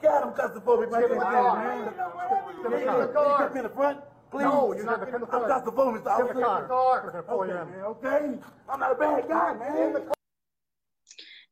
[0.00, 1.00] God, I'm claustrophobic, man.
[1.00, 1.92] Get in the man.
[2.62, 3.48] Get in the car.
[3.48, 3.98] Get me in the front,
[4.30, 4.44] please.
[4.44, 5.02] No, you're not.
[5.02, 5.98] I'm claustrophobic.
[5.98, 7.24] In the car.
[7.28, 7.82] Okay, man.
[7.84, 8.38] Okay.
[8.68, 10.12] I'm not a bad guy, man.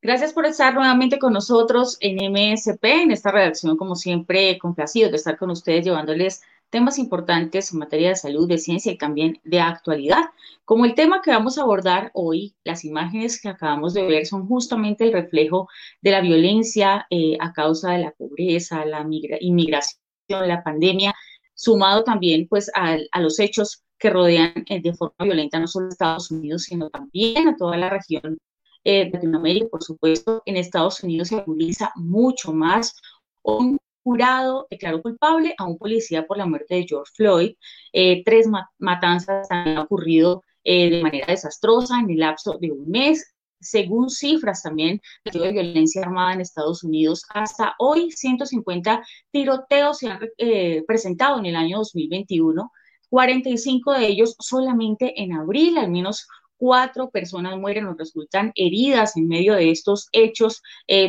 [0.02, 5.16] Gracias por estar nuevamente con nosotros en MSP, en esta redacción, como siempre, complacido de
[5.16, 9.60] estar con ustedes, llevándoles temas importantes en materia de salud, de ciencia y también de
[9.60, 10.24] actualidad.
[10.64, 14.46] Como el tema que vamos a abordar hoy, las imágenes que acabamos de ver son
[14.46, 15.68] justamente el reflejo
[16.02, 19.06] de la violencia eh, a causa de la pobreza, la
[19.40, 21.14] inmigración, la pandemia,
[21.54, 25.90] sumado también pues a, los hechos que rodean eh, de forma violenta no solo a
[25.90, 28.38] Estados Unidos, sino también a toda la región
[28.84, 29.68] eh, Latinoamérica.
[29.68, 32.94] Por supuesto, en Estados Unidos se utiliza mucho más
[33.42, 37.56] un jurado declaró culpable a un policía por la muerte de George Floyd.
[37.92, 38.46] Eh, tres
[38.78, 43.34] matanzas han ocurrido eh, de manera desastrosa en el lapso de un mes.
[43.58, 50.20] Según cifras también de violencia armada en Estados Unidos, hasta hoy 150 tiroteos se han
[50.38, 52.70] eh, presentado en el año 2021,
[53.08, 59.26] 45 de ellos solamente en abril, al menos cuatro personas mueren o resultan heridas en
[59.26, 60.62] medio de estos hechos,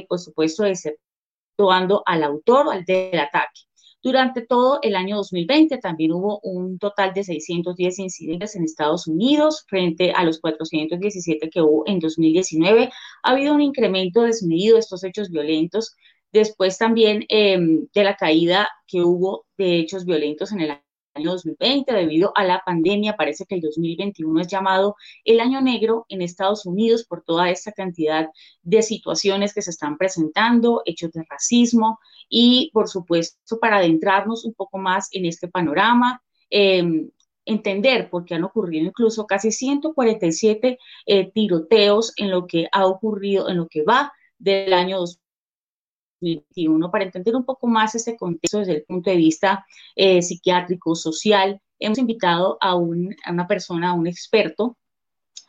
[0.10, 0.76] por supuesto, de
[1.58, 3.62] actuando al autor al del ataque.
[4.04, 9.66] Durante todo el año 2020 también hubo un total de 610 incidentes en Estados Unidos
[9.68, 12.92] frente a los 417 que hubo en 2019.
[13.24, 15.96] Ha habido un incremento desmedido de estos hechos violentos
[16.32, 20.72] después también em, de la caída que hubo de hechos violentos en el
[21.18, 23.16] año 2020 debido a la pandemia.
[23.16, 24.96] Parece que el 2021 es llamado
[25.26, 28.30] el año negro en Estados Unidos por toda esta cantidad
[28.62, 34.54] de situaciones que se están presentando, hechos de racismo y, por supuesto, para adentrarnos un
[34.54, 36.22] poco más en este panorama.
[36.50, 37.10] Em,
[37.46, 43.48] entender por qué han ocurrido incluso casi 147 eh, tiroteos en lo que ha ocurrido,
[43.50, 45.27] en lo que va del año 2020
[46.22, 50.96] 2021 para entender un poco más este contexto desde el punto de vista eh, psiquiátrico,
[50.96, 51.62] social.
[51.80, 54.78] Hemos invitado a, una persona, a un experto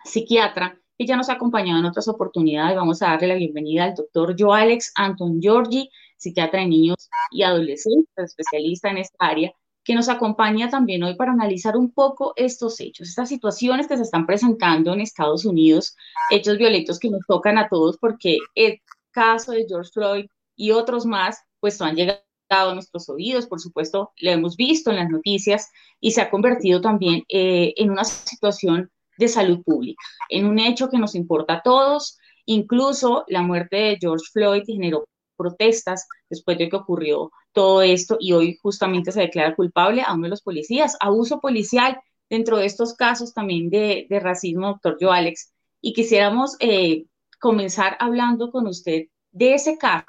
[0.04, 2.76] psiquiatra que ya nos ha acompañado en otras oportunidades.
[2.76, 8.06] Vamos a darle la bienvenida al doctor Joalex Anton Giorgi, psiquiatra de niños y adolescentes,
[8.16, 9.52] especialista en esta área,
[9.84, 14.02] que nos acompaña también hoy para analizar un poco estos hechos, estas situaciones que se
[14.02, 15.96] están presentando en Estados Unidos,
[16.30, 20.26] hechos violentos que nos tocan a todos porque el caso de George Floyd
[20.58, 22.20] y otros más, pues han llegado
[22.50, 25.70] a nuestros oídos, por supuesto, lo hemos visto en las noticias
[26.00, 30.88] y se ha convertido también eh, en una situación de salud pública, en un hecho
[30.88, 36.68] que nos importa a todos, incluso la muerte de George Floyd generó protestas después de
[36.68, 40.96] que ocurrió todo esto y hoy justamente se declara culpable a uno de los policías,
[41.00, 47.04] abuso policial dentro de estos casos también de, racismo, doctor Joe Alex, y quisiéramos eh,
[47.40, 50.06] comenzar hablando con usted de ese caso,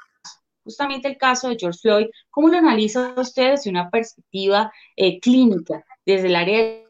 [0.64, 5.84] justamente el caso de George Floyd, ¿cómo lo analiza usted desde una perspectiva eh, clínica,
[6.04, 6.86] desde el área de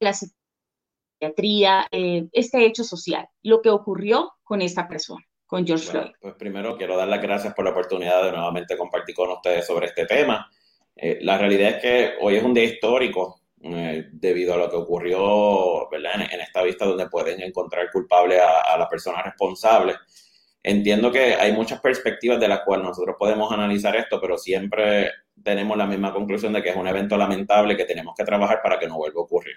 [0.00, 5.24] la psiquiatría, eh, este hecho social, lo que ocurrió con esta persona?
[5.48, 6.10] con George Floyd.
[6.20, 9.86] Pues primero quiero dar las gracias por la oportunidad de nuevamente compartir con ustedes sobre
[9.86, 10.50] este tema.
[10.96, 15.88] Eh, la realidad es que hoy es un día histórico debido a lo que ocurrió
[15.88, 16.28] ¿verdad?
[16.30, 19.96] En, esta vista donde pueden encontrar culpable a, a las personas responsables
[20.68, 25.76] Entiendo que hay muchas perspectivas de las cuales nosotros podemos analizar esto, pero siempre tenemos
[25.76, 28.88] la misma conclusión de que es un evento lamentable que tenemos que trabajar para que
[28.88, 29.54] no vuelva a ocurrir.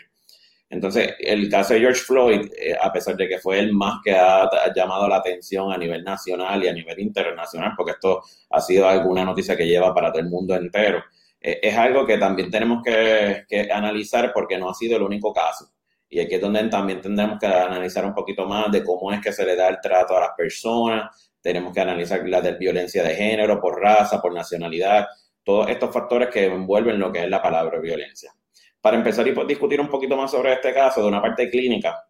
[0.70, 4.12] Entonces, el caso de George Floyd, eh, a pesar de que fue el más que
[4.12, 8.22] ha, llamado la atención a nivel nacional y a nivel internacional, porque esto
[8.52, 11.04] ha sido alguna noticia que lleva para todo el mundo entero,
[11.42, 15.72] eh, es algo que también tenemos que analizar porque no ha sido el único caso.
[16.10, 19.32] Y aquí es donde también tendremos que analizar un poquito más de cómo es que
[19.32, 21.32] se le da el trato a las personas.
[21.40, 25.06] Tenemos que analizar la de violencia de género, por raza, por nacionalidad,
[25.44, 28.34] todos estos factores que envuelven lo que es la palabra violencia.
[28.82, 32.04] Para empezar y discutir un poquito más sobre este caso, de una parte clínica,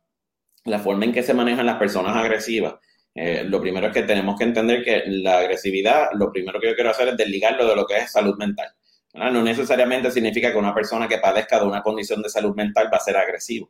[0.63, 2.75] la forma en que se manejan las personas agresivas.
[3.13, 6.75] Eh, lo primero es que tenemos que entender que la agresividad, lo primero que yo
[6.75, 8.69] quiero hacer es desligarlo de lo que es salud mental.
[9.13, 12.97] No necesariamente significa que una persona que padezca de una condición de salud mental va
[12.97, 13.69] a ser agresivo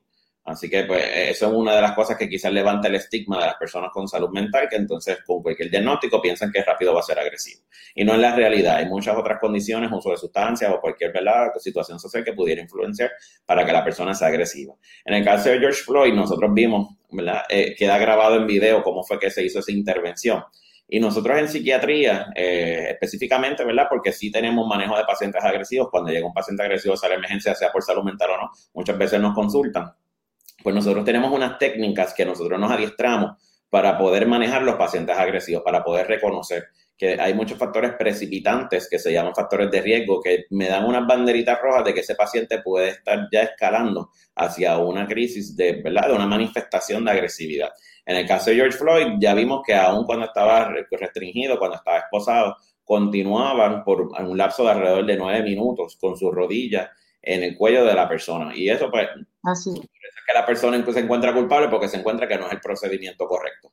[0.49, 3.45] Así que pues eso es una de las cosas que quizás levanta el estigma de
[3.45, 7.03] las personas con salud mental, que entonces con cualquier diagnóstico piensan que rápido va a
[7.03, 7.61] ser agresivo.
[7.93, 11.49] Y no es la realidad, hay muchas otras condiciones, uso de sustancias o cualquier ¿verdad?
[11.59, 13.11] situación social que pudiera influenciar
[13.45, 14.73] para que la persona sea agresiva.
[15.05, 16.95] En el caso de George Floyd, nosotros vimos.
[17.49, 20.43] Eh, queda grabado en video cómo fue que se hizo esa intervención.
[20.87, 23.85] Y nosotros en psiquiatría, eh, específicamente, ¿verdad?
[23.87, 25.89] Porque sí tenemos manejo de pacientes agresivos.
[25.91, 28.97] Cuando llega un paciente agresivo a la emergencia, sea por salud mental o no, muchas
[28.97, 29.91] veces nos consultan
[30.63, 33.37] pues nosotros tenemos unas técnicas que nosotros nos adiestramos
[33.69, 36.69] para poder manejar los pacientes agresivos, para poder reconocer
[36.99, 41.07] que hay muchos factores precipitantes que se llaman factores de riesgo que me dan unas
[41.07, 46.09] banderitas rojas de que ese paciente puede estar ya escalando hacia una crisis de, ¿verdad?
[46.09, 47.69] de una manifestación de agresividad.
[48.05, 51.99] En el caso de George Floyd, ya vimos que aún cuando estaba restringido, cuando estaba
[51.99, 56.89] esposado, continuaban por un lapso de alrededor de nueve minutos con sus rodillas
[57.21, 58.51] en el cuello de la persona.
[58.53, 59.07] Y eso, pues,
[59.43, 59.73] Así.
[59.73, 63.71] que la persona se encuentra culpable porque se encuentra que no es el procedimiento correcto.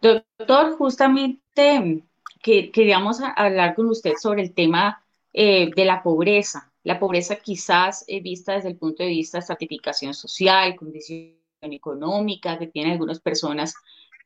[0.00, 2.04] Doctor, justamente
[2.42, 5.02] que, queríamos hablar con usted sobre el tema
[5.32, 6.70] eh, de la pobreza.
[6.82, 12.58] La pobreza quizás eh, vista desde el punto de vista de estratificación social, condición económica
[12.58, 13.74] que tienen algunas personas,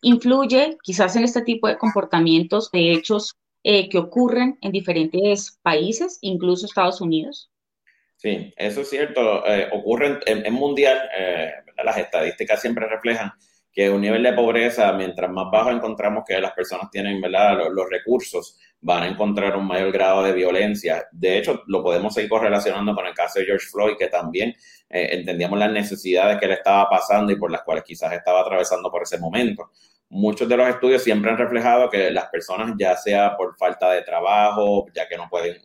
[0.03, 6.19] influye quizás en este tipo de comportamientos, de hechos eh, que ocurren en diferentes países,
[6.21, 7.51] incluso Estados Unidos?
[8.17, 9.45] Sí, eso es cierto.
[9.47, 9.69] Eh,
[10.27, 11.53] en, mundial, eh,
[11.85, 13.33] las estadísticas siempre reflejan
[13.73, 17.21] que un nivel de pobreza, mientras más bajo encontramos que las personas tienen.
[17.21, 21.07] Los, recursos, van a encontrar un mayor grado de violencia.
[21.11, 24.55] De hecho, lo podemos seguir correlacionando con el caso de George Floyd, que también
[24.89, 29.03] entendíamos las necesidades que le estaba pasando y por las cuales quizás estaba atravesando por
[29.03, 29.71] ese momento
[30.11, 34.03] muchos de los estudios siempre han reflejado que las personas, ya sea por falta de
[34.03, 35.59] trabajo, ya que no pueden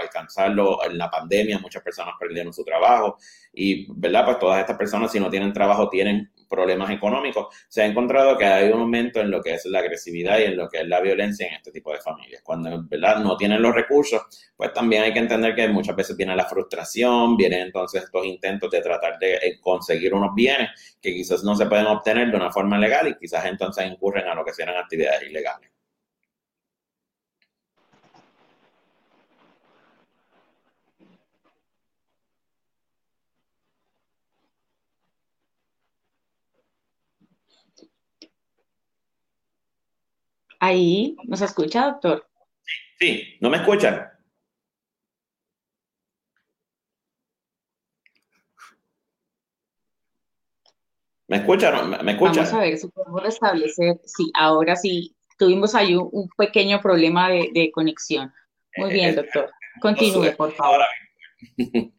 [0.00, 3.18] alcanzarlo en la pandemia, muchas personas perdieron su trabajo
[3.52, 4.24] y, ¿verdad?
[4.24, 7.46] Pues todas estas personas, si no tienen trabajo, tienen problemas económicos.
[7.68, 10.56] Se ha encontrado que hay un aumento en lo que es la agresividad y en
[10.56, 12.42] lo que es la violencia en este tipo de familias.
[12.42, 13.18] Cuando, ¿verdad?
[13.20, 14.20] No tienen los recursos,
[14.56, 18.70] pues también hay que entender que muchas veces viene la frustración, vienen entonces estos intentos
[18.70, 22.50] de tratar de eh, conseguir unos bienes que quizás no se pueden obtener de una
[22.50, 25.70] forma legal y quizás entonces incurren a lo que sean actividades ilegales.
[40.62, 42.28] Ahí, ¿nos escucha, doctor?
[42.98, 44.10] Sí, ¿no me escuchan?
[51.28, 51.90] ¿Me escuchan?
[52.04, 52.44] ¿Me escuchan?
[52.44, 54.00] Vamos a ver si podemos restablecer.
[54.04, 58.30] Sí, ahora sí, tuvimos ahí un, pequeño problema de, conexión.
[58.76, 59.50] Muy bien, eh, doctor.
[59.80, 60.80] Continúe, por favor.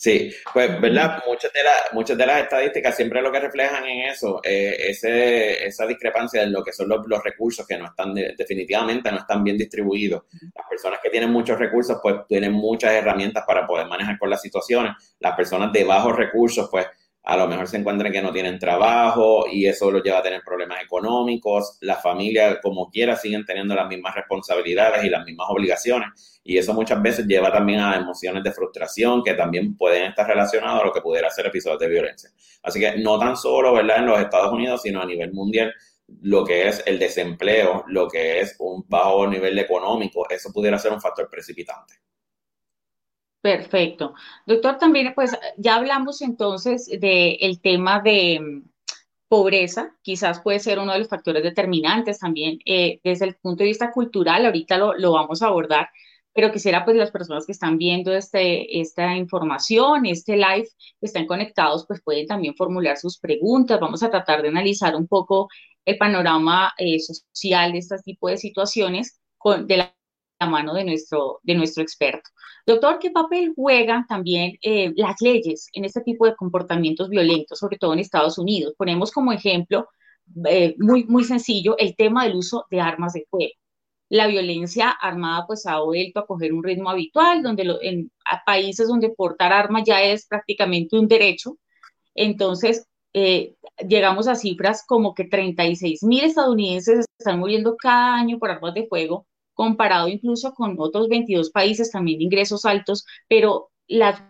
[0.00, 1.22] Sí, pues, ¿verdad?
[1.26, 5.66] Muchas de, las muchas de las estadísticas siempre lo que reflejan en eso, eh, ese,
[5.66, 9.58] esa discrepancia en lo que son los, recursos que no están, definitivamente no están bien
[9.58, 10.22] distribuidos.
[10.54, 14.40] Las personas que tienen muchos recursos, pues tienen muchas herramientas para poder manejar con las
[14.40, 14.92] situaciones.
[15.18, 16.86] Las personas de bajos recursos, pues
[17.22, 20.40] a lo mejor se encuentran que no tienen trabajo y eso los lleva a tener
[20.42, 21.76] problemas económicos.
[21.82, 26.40] Las familias, como quiera, siguen teniendo las mismas responsabilidades y las mismas obligaciones.
[26.42, 30.80] Y eso muchas veces lleva también a emociones de frustración que también pueden estar relacionadas
[30.80, 32.30] a lo que pudiera ser episodios de violencia.
[32.62, 33.98] Así que no tan solo ¿verdad?
[33.98, 35.74] en los Estados Unidos, sino a nivel mundial,
[36.22, 40.92] lo que es el desempleo, lo que es un bajo nivel económico, eso pudiera ser
[40.92, 41.94] un factor precipitante.
[43.42, 44.14] Perfecto.
[44.46, 48.68] Doctor, también pues ya hablamos entonces del tema de mm,
[49.28, 53.68] pobreza, quizás puede ser uno de los factores determinantes también eh, desde el punto de
[53.68, 55.88] vista cultural, ahorita lo, lo, vamos a abordar,
[56.34, 60.68] pero quisiera pues las personas que están viendo este, esta información, este live,
[61.00, 65.06] que están conectados, pues pueden también formular sus preguntas, vamos a tratar de analizar un
[65.08, 65.48] poco
[65.86, 66.98] el panorama eh,
[67.32, 69.94] social de este tipo de situaciones con, de la
[70.46, 72.30] mano de nuestro, de nuestro experto.
[72.66, 77.78] Doctor, ¿qué papel juegan también eh, las leyes en este tipo de comportamientos violentos, sobre
[77.78, 78.74] todo en Estados Unidos?
[78.76, 79.88] Ponemos como ejemplo
[80.46, 83.52] eh, muy, muy sencillo el tema del uso de armas de fuego.
[84.08, 88.10] La violencia armada pues ha vuelto a coger un ritmo habitual, donde en
[88.44, 91.58] países donde portar armas ya es prácticamente un derecho.
[92.14, 93.54] Entonces, eh,
[93.88, 98.86] llegamos a cifras como que 36 mil estadounidenses están muriendo cada año por armas de
[98.86, 99.26] fuego
[99.60, 104.22] comparado incluso con otros 22 países también de ingresos altos, pero las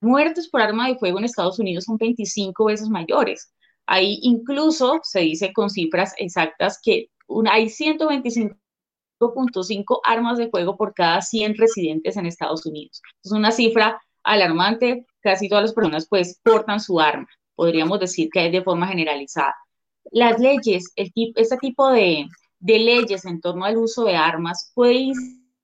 [0.00, 3.54] muertes por arma de fuego en Estados Unidos son 25 veces mayores.
[3.86, 7.10] Ahí incluso se dice con cifras exactas que
[7.48, 13.02] hay 125.5 armas de fuego por cada 100 residentes en Estados Unidos.
[13.22, 18.46] Es una cifra alarmante, casi todas las personas pues portan su arma, podríamos decir que
[18.46, 19.54] es de forma generalizada.
[20.10, 22.26] Las leyes, el este tipo de,
[22.64, 25.12] de leyes en torno al uso de armas puede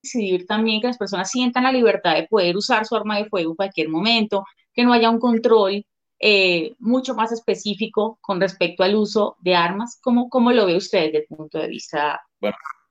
[0.02, 3.52] incidir también que las personas sientan la libertad de poder usar su arma de fuego
[3.52, 5.82] en cualquier momento, que no haya un control
[6.18, 9.98] eh, mucho más específico con respecto al uso de armas.
[10.02, 12.20] ¿Cómo, cómo lo ve usted desde el punto de vista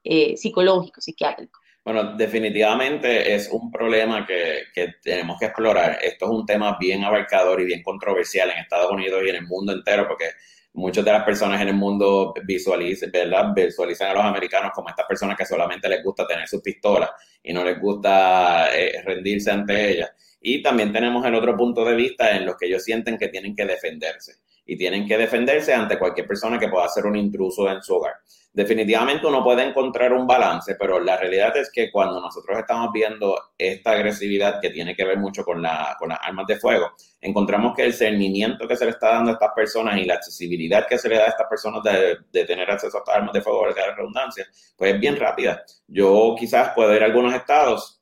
[0.04, 1.60] eh, psicológico, psiquiátrico?
[1.86, 6.00] Bueno, definitivamente es un problema que, que, tenemos que explorar.
[6.02, 9.46] Esto es un tema bien abarcador y bien controversial en Estados Unidos y en el
[9.46, 10.32] mundo entero porque
[10.80, 15.46] muchas de las personas en el mundo visualizan, a los americanos como estas personas que
[15.46, 17.10] solamente les gusta tener sus pistolas
[17.44, 20.12] y no les gusta eh, rendirse ante ellas.
[20.42, 23.56] Y también tenemos el otro punto de vista en los que ellos sienten que tienen
[23.56, 27.82] que defenderse y tienen que defenderse ante cualquier persona que pueda ser un intruso en
[27.82, 28.14] su hogar.
[28.52, 33.40] Definitivamente uno puede encontrar un balance, pero la realidad es que cuando nosotros estamos viendo
[33.56, 37.76] esta agresividad que tiene que ver mucho con, la, con las armas de fuego, encontramos
[37.76, 40.98] que el cernimiento que se le está dando a estas personas y la accesibilidad que
[40.98, 43.68] se le da a estas personas de, de tener acceso a estas armas de fuego,
[43.68, 45.64] de redundancia, pues es bien rápida.
[45.88, 48.00] Yo quizás puedo ir a algunos estados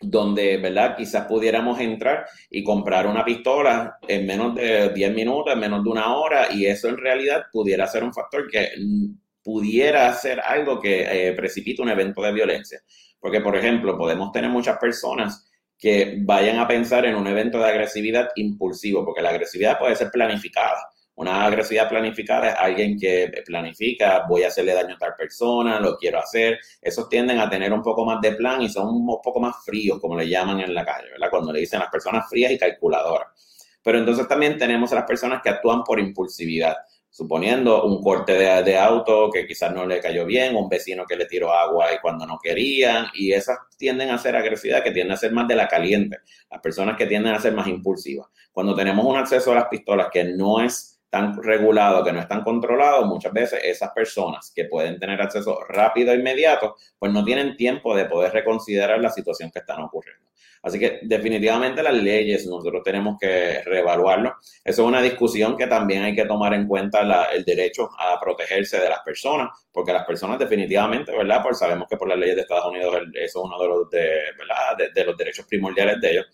[0.00, 0.96] donde, ¿verdad?
[0.96, 5.90] Quizás pudiéramos entrar y comprar una pistola en menos de 10 minutos, en menos de
[5.90, 8.70] una hora, y eso en realidad pudiera ser un factor que
[9.42, 12.80] pudiera ser algo que eh, precipite un evento de violencia.
[13.18, 15.46] Porque, por ejemplo, podemos tener muchas personas
[15.78, 20.10] que vayan a pensar en un evento de agresividad impulsivo, porque la agresividad puede ser
[20.10, 20.90] planificada.
[21.14, 25.96] Una agresividad planificada es alguien que planifica, voy a hacerle daño a tal persona, lo
[25.96, 26.58] quiero hacer.
[26.80, 29.98] Esos tienden a tener un poco más de plan y son un poco más fríos,
[30.00, 31.28] como le llaman en la calle, ¿verdad?
[31.30, 33.28] Cuando le dicen las personas frías y calculadoras.
[33.82, 36.76] Pero entonces también tenemos a las personas que actúan por impulsividad
[37.10, 41.26] suponiendo un corte de, auto que quizás no le cayó bien, un vecino que le
[41.26, 45.16] tiró agua y cuando no querían, y esas tienden a ser agresividad, que tienden a
[45.16, 46.18] ser más de la caliente,
[46.50, 48.28] las personas que tienden a ser más impulsivas.
[48.52, 52.42] Cuando tenemos un acceso a las pistolas que no es tan regulado, que no están
[52.42, 57.56] controlados, muchas veces esas personas que pueden tener acceso rápido e inmediato, pues no tienen
[57.56, 60.29] tiempo de poder reconsiderar la situación que están ocurriendo.
[60.62, 64.34] Así que definitivamente las leyes nosotros tenemos que reevaluarlo.
[64.64, 68.78] Eso es una discusión que también hay que tomar en cuenta el derecho a protegerse
[68.78, 71.42] de las personas, porque las personas definitivamente, ¿verdad?
[71.42, 74.08] Pues sabemos que por las leyes de Estados Unidos eso es uno de los, de,
[74.38, 74.92] ¿verdad?
[74.94, 76.26] de los derechos primordiales de ellos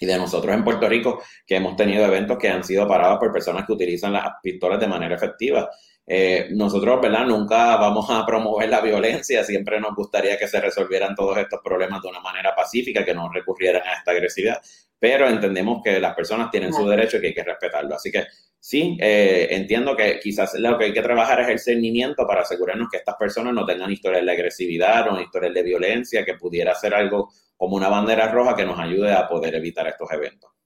[0.00, 3.32] y de nosotros en Puerto Rico, que hemos tenido eventos que han sido parados por
[3.32, 5.68] personas que utilizan las pistolas de manera efectiva.
[6.10, 7.26] Eh, nosotros, ¿verdad?
[7.26, 12.00] Nunca vamos a promover la violencia, siempre nos gustaría que se resolvieran todos estos problemas
[12.00, 14.58] de una manera pacífica, que no recurrieran a esta agresividad,
[14.98, 17.94] pero entendemos que las personas tienen su derecho y que hay que respetarlo.
[17.94, 18.24] Así que
[18.58, 22.88] sí, eh, entiendo que quizás lo que hay que trabajar es el cernimiento para asegurarnos
[22.90, 26.94] que estas personas no tengan historias de agresividad o historias de violencia, que pudiera ser
[26.94, 30.57] algo como una bandera roja que nos ayude a poder evitar estos eventos.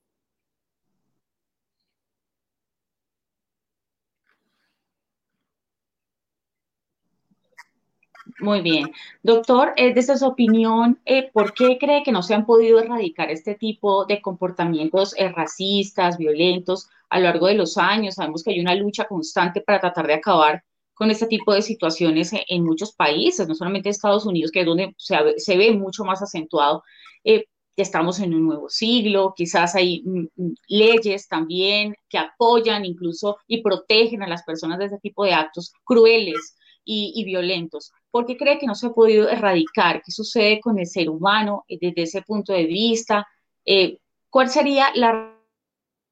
[8.40, 8.92] Muy bien.
[9.22, 13.30] Doctor, eh, desde su opinión, eh, ¿por qué cree que no se han podido erradicar
[13.30, 18.14] este tipo de comportamientos eh, racistas, violentos a lo largo de los años?
[18.14, 20.62] Sabemos que hay una lucha constante para tratar de acabar
[20.94, 24.66] con este tipo de situaciones en, muchos países, no solamente en Estados Unidos, que es
[24.66, 26.82] donde se, ve mucho más acentuado.
[27.24, 27.46] Eh,
[27.76, 33.62] estamos en un nuevo siglo, quizás hay mm, mm, leyes también que apoyan incluso y
[33.62, 37.92] protegen a las personas de este tipo de actos crueles y, violentos.
[38.10, 40.02] ¿Por qué cree que no se ha podido erradicar?
[40.04, 43.26] ¿Qué sucede con el ser humano eh, desde ese punto de vista?
[43.64, 43.98] Eh,
[44.30, 45.38] ¿Cuál sería la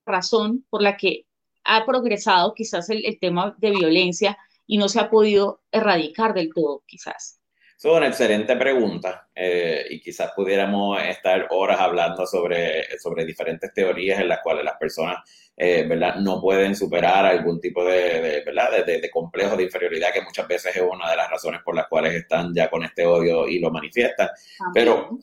[0.07, 1.27] razón por la que
[1.65, 6.83] ha progresado quizás el tema de violencia y no se ha podido erradicar del todo,
[6.87, 7.40] quizás?
[7.83, 14.21] Es una excelente pregunta eh, y quizás pudiéramos estar horas hablando sobre, sobre diferentes teorías
[14.21, 15.17] en las cuales las personas
[15.57, 16.17] eh, ¿verdad?
[16.17, 18.85] no pueden superar algún tipo de, ¿verdad?
[18.85, 21.89] De, de, complejo de inferioridad que muchas veces es una de las razones por las
[21.89, 24.29] cuales están ya con este odio y lo manifiestan.
[24.75, 25.19] Pero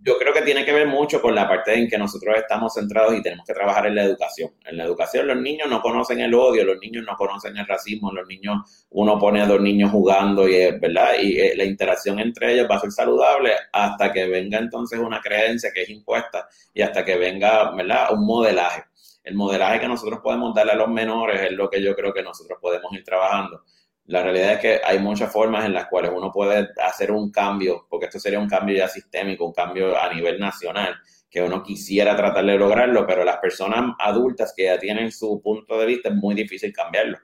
[0.00, 3.14] yo creo que tiene que ver mucho con la parte en que nosotros estamos centrados
[3.14, 4.50] y tenemos que trabajar en la educación.
[4.64, 8.12] En la educación los niños no conocen el odio, los niños no conocen el racismo,
[8.12, 11.14] los niños, uno pone a dos niños jugando y ¿verdad?
[11.20, 15.20] Y eh, la interacción entre ellos va a ser saludable hasta que venga entonces una
[15.20, 18.12] creencia que es impuesta y hasta que venga, ¿verdad?
[18.12, 18.84] Un modelaje.
[19.24, 22.22] El modelaje que nosotros podemos darle a los menores es lo que yo creo que
[22.22, 23.62] nosotros podemos ir trabajando
[24.08, 27.86] la realidad es que hay muchas formas en las cuales uno puede hacer un cambio,
[27.90, 30.94] porque esto sería un cambio ya sistémico, un cambio a nivel nacional,
[31.28, 35.78] que uno quisiera tratar de lograrlo, pero las personas adultas que ya tienen su punto
[35.78, 37.18] de vista es muy difícil cambiarlo.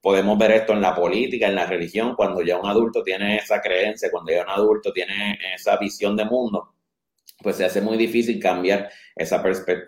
[0.00, 3.60] Podemos ver esto en la política, en la religión, cuando ya un adulto tiene esa
[3.60, 6.74] creencia, cuando ya un adulto tiene esa visión de mundo,
[7.40, 9.40] pues se hace muy difícil cambiar esa,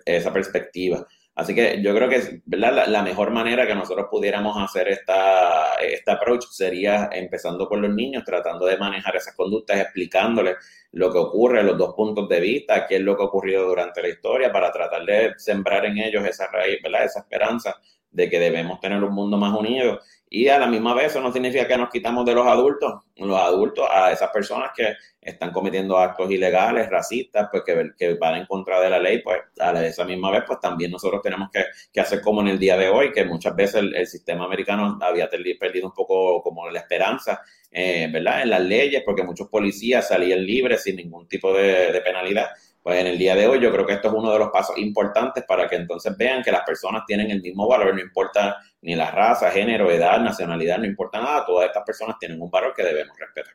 [0.04, 1.04] esa perspectiva.
[1.36, 2.86] Así que yo creo que ¿verdad?
[2.88, 8.24] La, mejor manera que nosotros pudiéramos hacer esta, este approach sería empezando con los niños,
[8.24, 10.56] tratando de manejar esas conductas, explicándoles
[10.92, 14.00] lo que ocurre, los dos puntos de vista, qué es lo que ha ocurrido durante
[14.00, 17.04] la historia, para tratar de sembrar en ellos esa raíz, ¿verdad?
[17.04, 17.76] esa esperanza
[18.10, 20.00] de que debemos tener un mundo más unido.
[20.28, 23.38] Y a la misma vez eso no significa que nos quitamos de los adultos, los
[23.38, 28.46] adultos, a esas personas que están cometiendo actos ilegales, racistas, pues que, que van en
[28.46, 32.00] contra de la ley, pues a esa misma vez, pues también nosotros tenemos que, que,
[32.00, 35.86] hacer como en el día de hoy, que muchas veces el, sistema americano había perdido
[35.86, 38.42] un poco como la esperanza, eh, ¿verdad?
[38.42, 42.48] En las leyes, porque muchos policías salían libres sin ningún tipo de penalidad
[42.86, 44.78] pues en el día de hoy yo creo que esto es uno de los pasos
[44.78, 48.94] importantes para que entonces vean que las personas tienen el mismo valor, no importa ni
[48.94, 52.84] la raza, género, edad, nacionalidad, no importa nada, todas estas personas tienen un valor que
[52.84, 53.54] debemos respetar.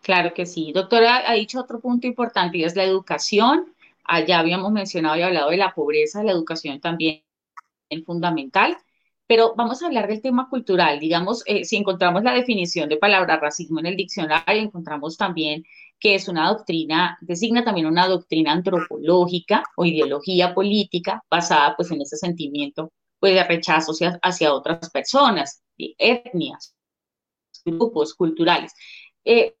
[0.00, 0.72] Claro que sí.
[0.72, 3.74] Doctora, ha dicho otro punto importante y es la educación.
[4.04, 7.22] Allá habíamos mencionado y hablado de la pobreza, la educación también
[7.90, 8.78] es fundamental.
[9.30, 10.98] Pero vamos a hablar del tema cultural.
[10.98, 15.62] Digamos, eh, si encontramos la definición de palabra racismo en el diccionario, encontramos también
[16.00, 22.00] que es una doctrina, designa también una doctrina antropológica o ideología política basada pues en
[22.00, 26.74] ese sentimiento pues de rechazo hacia, otras personas, etnias,
[27.64, 28.72] grupos culturales.
[29.24, 29.54] Eh,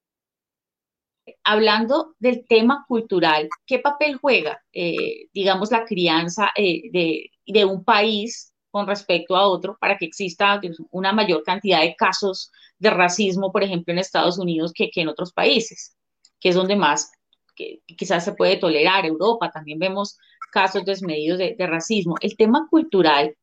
[1.44, 8.49] hablando del tema cultural, ¿qué papel juega, eh, digamos, la crianza de, de un país
[8.70, 10.60] con respecto a otro para que exista
[10.90, 15.32] una mayor cantidad de casos de racismo, por ejemplo, en Estados Unidos que, en otros
[15.32, 15.96] países,
[16.40, 17.12] que es donde más
[17.54, 19.04] que, quizás se puede tolerar.
[19.04, 20.16] Europa también vemos
[20.52, 22.14] casos desmedidos de, racismo.
[22.20, 23.36] El tema cultural,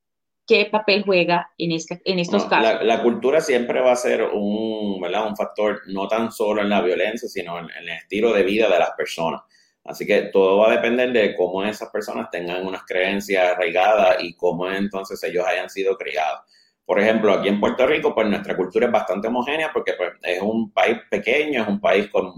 [0.46, 2.84] ¿qué papel juega en, este, en estos casos?
[2.84, 7.30] La, cultura siempre va a ser un, un factor no tan solo en la violencia,
[7.30, 9.42] sino en el estilo de vida de las personas.
[9.88, 14.36] Así que todo va a depender de cómo esas personas tengan unas creencias arraigadas y
[14.36, 16.42] cómo entonces ellos hayan sido criados.
[16.86, 20.42] Por ejemplo, aquí en Puerto Rico, pues nuestra cultura es bastante homogénea porque pues, es
[20.42, 22.34] un país pequeño, es un país con,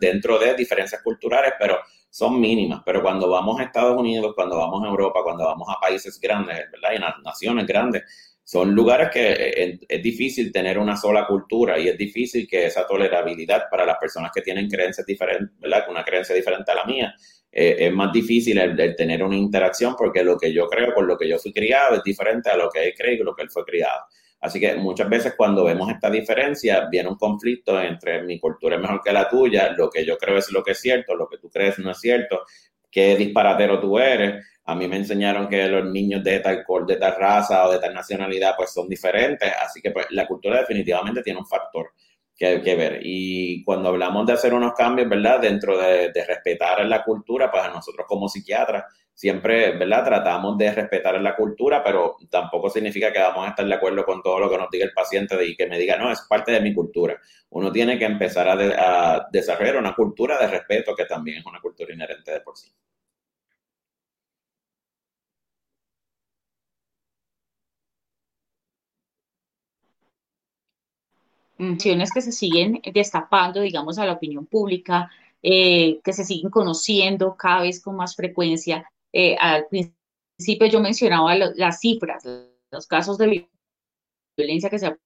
[0.00, 2.82] dentro de diferencias culturales, pero son mínimas.
[2.84, 6.68] Pero cuando vamos a Estados Unidos, cuando vamos a Europa, cuando vamos a países grandes,
[6.72, 6.90] ¿verdad?
[6.96, 11.96] Y naciones grandes, son lugares que eh, es, difícil tener una sola cultura y es
[11.96, 15.86] difícil que esa tolerabilidad para las personas que tienen creencias diferentes, ¿verdad?
[15.88, 17.14] Una creencia diferente a la mía,
[17.50, 21.16] eh, es más difícil el, tener una interacción porque lo que yo creo con lo
[21.16, 23.50] que yo fui criado es diferente a lo que él cree y lo que él
[23.50, 24.02] fue criado.
[24.42, 28.82] Así que muchas veces cuando vemos esta diferencia, viene un conflicto entre mi cultura es
[28.82, 31.38] mejor que la tuya, lo que yo creo es lo que es cierto, lo que
[31.38, 32.42] tú crees no es cierto,
[32.90, 37.16] qué disparatero tú eres a mí me enseñaron que los niños de tal, de tal
[37.16, 41.40] raza o de tal nacionalidad pues son diferentes, así que pues la cultura definitivamente tiene
[41.40, 41.92] un factor
[42.36, 43.00] que, que ver.
[43.02, 45.40] Y cuando hablamos de hacer unos cambios, ¿verdad?
[45.40, 50.04] Dentro de, respetar la cultura, pues nosotros como psiquiatras siempre, ¿verdad?
[50.04, 54.22] Tratamos de respetar la cultura, pero tampoco significa que vamos a estar de acuerdo con
[54.22, 56.60] todo lo que nos diga el paciente y que me diga, no, es parte de
[56.60, 57.20] mi cultura.
[57.50, 58.52] Uno tiene que empezar a,
[59.16, 62.72] a desarrollar una cultura de respeto que también es una cultura inherente de por sí.
[71.78, 75.10] Que se siguen destapando, digamos, a la opinión pública,
[75.42, 78.88] eh, que se siguen conociendo cada vez con más frecuencia.
[79.12, 82.24] Eh, al principio yo mencionaba las cifras,
[82.70, 83.48] los casos de
[84.36, 84.98] violencia que se han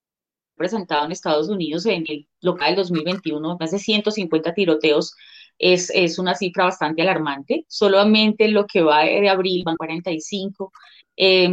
[0.56, 5.14] presentado en Estados Unidos en el local del 2021, más de 150 tiroteos,
[5.58, 7.64] es, es una cifra bastante alarmante.
[7.68, 10.72] Solamente lo que va de abril van 45.
[11.16, 11.48] Eh,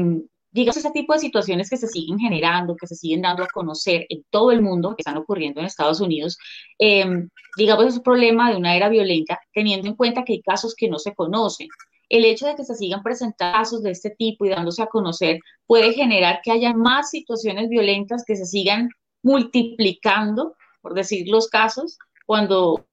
[0.53, 4.05] digamos, ese tipo de situaciones que se siguen generando, que se siguen dando a conocer
[4.09, 6.37] en todo el mundo, que están ocurriendo en Estados Unidos,
[6.77, 10.75] em, digamos, es un problema de una era violenta, teniendo en cuenta que hay casos
[10.75, 11.67] que no se conocen.
[12.07, 15.39] El hecho de que se sigan presentando casos de este tipo y dándose a conocer
[15.65, 18.89] puede generar que haya más situaciones violentas que se sigan
[19.23, 22.85] multiplicando, por decir los casos, cuando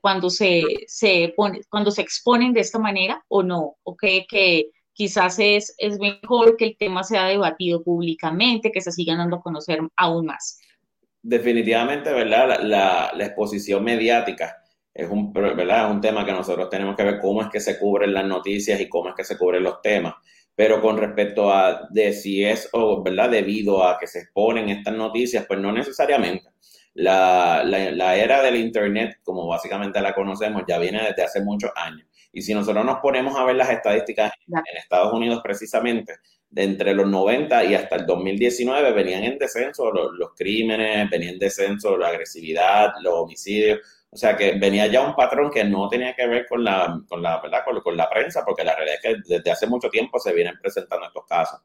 [0.00, 5.38] cuando se, se pone, cuando se exponen de esta manera o no, o que quizás
[5.38, 9.80] es, es mejor que el tema sea debatido públicamente, que se sigan dando a conocer
[9.96, 10.60] aún más.
[11.20, 12.60] Definitivamente, ¿verdad?
[12.62, 14.56] La, la, exposición mediática
[14.92, 15.90] es un, ¿verdad?
[15.90, 18.88] un tema que nosotros tenemos que ver cómo es que se cubren las noticias y
[18.88, 20.14] cómo es que se cubren los temas.
[20.54, 23.30] Pero con respecto a de si es o, ¿verdad?
[23.30, 26.48] debido a que se exponen estas noticias, pues no necesariamente.
[26.94, 31.72] La, la, la era del Internet, como básicamente la conocemos, ya viene desde hace muchos
[31.74, 36.14] años Y si nosotros nos ponemos a ver las estadísticas en Estados Unidos precisamente,
[36.54, 41.34] de entre los 90 y hasta el 2019 venían en descenso los, los crímenes, venían
[41.34, 43.80] en descenso la agresividad, los homicidios.
[44.08, 47.20] O sea que venía ya un patrón que no tenía que ver con la, con
[47.20, 47.64] la, ¿verdad?
[47.82, 51.06] Con, la prensa, porque la realidad es que desde hace mucho tiempo se vienen presentando
[51.06, 51.60] estos casos.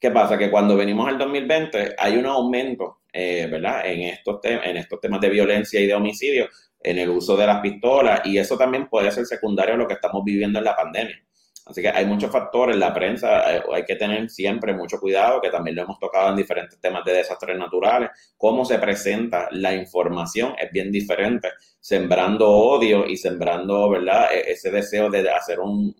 [0.00, 0.38] ¿Qué pasa?
[0.38, 3.86] Que cuando venimos al 2020 hay un aumento, eh, ¿verdad?
[3.86, 6.48] En estos, en estos temas de violencia y de homicidio,
[6.80, 9.94] en el uso de las pistolas, y eso también puede ser secundario a lo que
[9.94, 11.24] estamos viviendo en la pandemia.
[11.66, 15.48] Así que hay muchos factores, la prensa eh, hay que tener siempre mucho cuidado, que
[15.48, 20.54] también lo hemos tocado en diferentes temas de desastres naturales, cómo se presenta la información
[20.60, 21.48] es bien diferente,
[21.80, 25.94] sembrando odio y sembrando, ¿verdad?, e-, ese deseo de hacer un,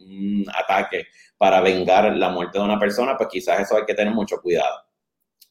[0.55, 1.07] ataque
[1.38, 4.84] para vengar la muerte de una persona, pues quizás eso hay que tener mucho cuidado.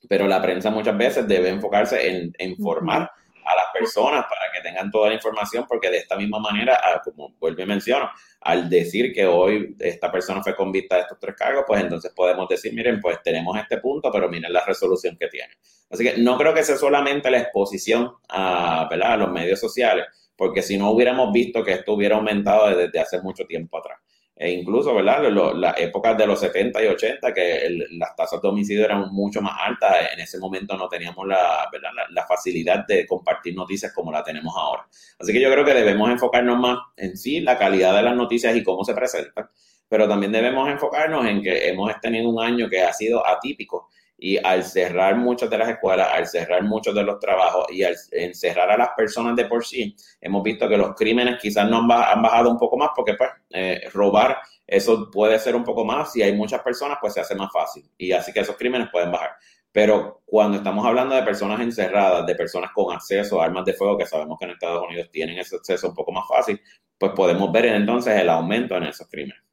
[0.08, 3.12] Pero la prensa muchas veces debe enfocarse en, informar
[3.46, 7.02] a las personas para que tengan toda la información, porque de esta misma manera, ah,
[7.04, 8.10] como vuelvo y menciono,
[8.42, 12.48] al decir que hoy esta persona fue convicta de estos tres cargos, pues entonces podemos
[12.48, 15.54] decir, miren, pues tenemos este punto, pero miren la resolución que tiene.
[15.90, 20.62] Así que no creo que sea solamente la exposición a, a los medios sociales, porque
[20.62, 24.00] si no hubiéramos visto que esto hubiera aumentado desde hace mucho tiempo atrás
[24.36, 25.22] e incluso, ¿verdad?
[25.56, 29.54] las épocas de los 70 y 80, que las tasas de homicidio eran mucho más
[29.60, 31.70] altas, en ese momento no teníamos la,
[32.10, 34.88] la, facilidad de compartir noticias como la tenemos ahora.
[35.20, 38.56] Así que yo creo que debemos enfocarnos más en sí, la calidad de las noticias
[38.56, 39.50] y cómo se presentan,
[39.88, 43.90] pero también debemos enfocarnos en que hemos tenido un año que ha sido atípico
[44.26, 47.94] y al cerrar muchas de las escuelas, al cerrar muchos de los trabajos y al
[48.14, 51.88] encerrar a las personas de por sí, hemos visto que los crímenes quizás no han,
[51.90, 56.22] bajado un poco más porque pues eh, robar eso puede ser un poco más, si
[56.22, 59.32] hay muchas personas pues se hace más fácil y así que esos crímenes pueden bajar.
[59.74, 63.98] Pero cuando estamos hablando de personas encerradas, de personas con acceso a armas de fuego,
[63.98, 66.62] que sabemos que en Estados Unidos tienen ese acceso un poco más fácil,
[66.98, 69.44] pues podemos ver entonces el aumento en esos crímenes.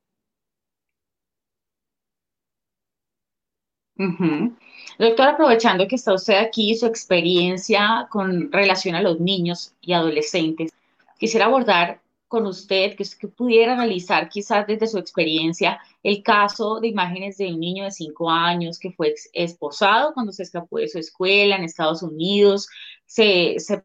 [5.01, 10.73] Doctor, aprovechando que está usted aquí, su experiencia con relación a los niños y adolescentes,
[11.19, 16.89] quisiera abordar con usted, que, que pudiera analizar quizás desde su experiencia el caso de
[16.89, 20.99] imágenes de un niño de cinco años que fue esposado cuando se escapó de su
[20.99, 22.69] escuela en Estados Unidos.
[23.07, 23.83] Se, se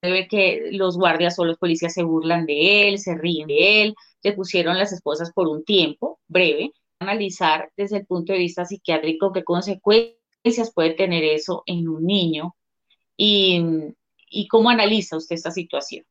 [0.00, 3.94] ve que los guardias o los policías se burlan de él, se ríen de él,
[4.22, 9.32] le pusieron las esposas por un tiempo breve analizar desde el punto de vista psiquiátrico
[9.32, 12.56] qué consecuencias puede tener eso en un niño
[13.16, 13.94] y,
[14.48, 16.04] cómo analiza usted esta situación.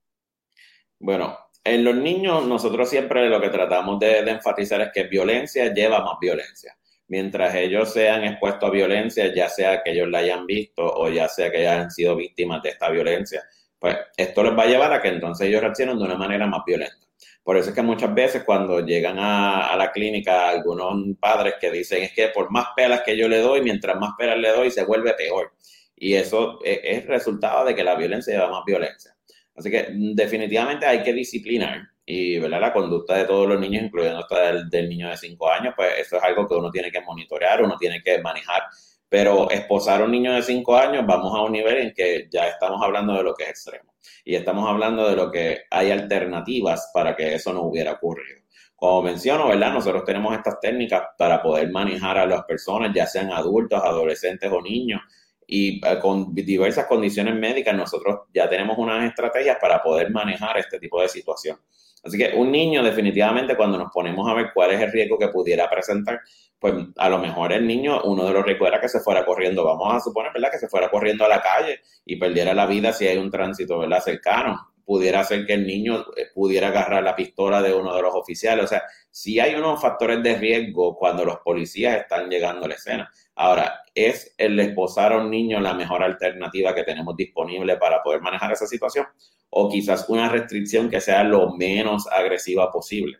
[0.99, 6.03] Bueno, en los niños nosotros siempre lo que tratamos de, enfatizar es que violencia lleva
[6.03, 6.75] más violencia.
[7.07, 11.27] Mientras ellos sean expuestos a violencia, ya sea que ellos la hayan visto o ya
[11.27, 13.43] sea que hayan sido víctimas de esta violencia,
[13.77, 16.61] pues esto les va a llevar a que entonces ellos reaccionen de una manera más
[16.65, 17.10] violenta.
[17.43, 22.03] Por eso es que muchas veces cuando llegan a, la clínica algunos padres que dicen
[22.03, 24.83] es que por más pelas que yo le doy, mientras más pelas le doy, se
[24.85, 25.53] vuelve peor.
[25.95, 29.15] Y eso e, es, resultado de que la violencia lleva más violencia.
[29.55, 32.61] Así que mm, definitivamente hay que disciplinar y ¿verdad?
[32.61, 36.17] la conducta de todos los niños, incluyendo esta del, niño de 5 años, pues eso
[36.17, 38.63] es algo que uno tiene que monitorear, uno tiene que manejar.
[39.09, 42.47] Pero esposar a un niño de 5 años, vamos a un nivel en que ya
[42.49, 43.90] estamos hablando de lo que es extremo
[44.25, 48.41] y estamos hablando de lo que hay alternativas para que eso no hubiera ocurrido.
[48.75, 49.73] Como menciono, ¿verdad?
[49.73, 54.61] Nosotros tenemos estas técnicas para poder manejar a las personas, ya sean adultos, adolescentes o
[54.61, 55.01] niños,
[55.45, 60.79] y eh, con diversas condiciones médicas, nosotros ya tenemos unas estrategias para poder manejar este
[60.79, 61.57] tipo de situación.
[62.03, 65.27] Así que un niño definitivamente cuando nos ponemos a ver cuál es el riesgo que
[65.27, 66.19] pudiera presentar,
[66.59, 69.63] pues a lo mejor el niño, uno de los riesgos era que se fuera corriendo,
[69.63, 70.51] vamos a suponer, ¿verdad?
[70.51, 73.79] Que se fuera corriendo a la calle y perdiera la vida si hay un tránsito,
[73.79, 74.01] ¿verdad?
[74.01, 74.67] Cercano.
[74.83, 78.65] Pudiera ser que el niño eh, pudiera agarrar la pistola de uno de los oficiales.
[78.65, 82.75] O sea, si hay unos factores de riesgo cuando los policías están llegando a la
[82.75, 83.11] escena.
[83.41, 88.21] Ahora, ¿es el esposar a un niño la mejor alternativa que tenemos disponible para poder
[88.21, 89.07] manejar esa situación?
[89.49, 93.17] O quizás una restricción que sea lo menos agresiva posible.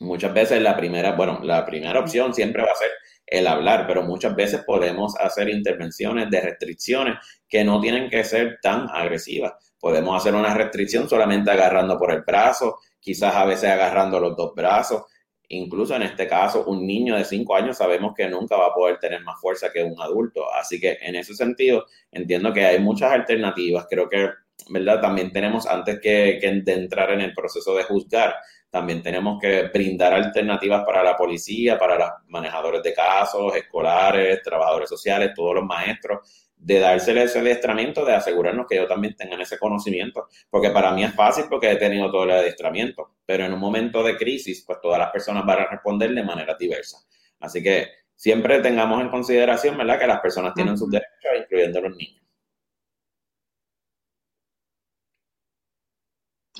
[0.00, 2.88] Muchas veces la primera, bueno, la primera opción siempre va a ser
[3.26, 8.60] el hablar, pero muchas veces podemos hacer intervenciones de restricciones que no tienen que ser
[8.62, 9.52] tan agresivas.
[9.78, 14.54] Podemos hacer una restricción solamente agarrando por el brazo, quizás a veces agarrando los dos
[14.54, 15.02] brazos.
[15.48, 18.98] Incluso en este caso, un niño de cinco años sabemos que nunca va a poder
[18.98, 20.52] tener más fuerza que un adulto.
[20.52, 23.86] Así que en ese sentido, entiendo que hay muchas alternativas.
[23.88, 24.30] Creo que,
[24.70, 25.00] ¿verdad?
[25.00, 28.34] También tenemos, antes que, que de entrar en el proceso de juzgar,
[28.74, 34.88] también tenemos que brindar alternativas para la policía, para los manejadores de casos, escolares, trabajadores
[34.88, 39.58] sociales, todos los maestros, de dársele ese adiestramiento, de asegurarnos que ellos también tengan ese
[39.58, 43.60] conocimiento, porque para mí es fácil porque he tenido todo el adiestramiento, pero en un
[43.60, 46.98] momento de crisis, pues todas las personas van a responder de manera diversa.
[47.40, 51.96] Así que siempre tengamos en consideración, ¿verdad?, que las personas tienen sus derechos, incluyendo los
[51.96, 52.23] niños.